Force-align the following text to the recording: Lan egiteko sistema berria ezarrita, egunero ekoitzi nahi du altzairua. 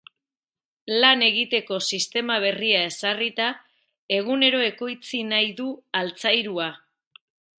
Lan 1.01 1.19
egiteko 1.25 1.77
sistema 1.97 2.37
berria 2.45 2.79
ezarrita, 2.87 3.51
egunero 4.19 4.63
ekoitzi 4.71 5.23
nahi 5.35 5.55
du 5.63 5.69
altzairua. 6.01 6.69